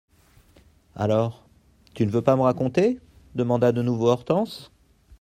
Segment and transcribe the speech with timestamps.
[0.95, 1.47] Alors,
[1.93, 2.99] tu ne veux pas me raconter?
[3.35, 4.71] demanda de nouveau Hortense.